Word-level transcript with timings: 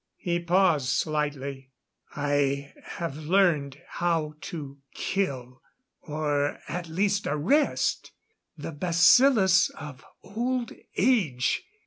He 0.17 0.39
paused 0.39 0.89
slightly. 0.89 1.69
"I 2.15 2.73
have 2.85 3.17
learned 3.17 3.77
how 3.87 4.33
to 4.49 4.79
kill, 4.95 5.61
or 6.01 6.57
at 6.67 6.89
least 6.89 7.27
arrest, 7.27 8.11
the 8.57 8.71
bacillus 8.71 9.69
of 9.77 10.03
old 10.23 10.71
age. 10.97 11.61